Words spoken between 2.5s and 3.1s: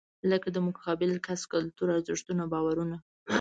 باورونه.